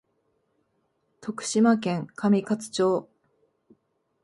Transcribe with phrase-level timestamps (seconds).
[1.21, 3.07] 徳島県上勝町